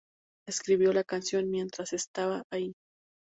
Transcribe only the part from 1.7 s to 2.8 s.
estaba ahí.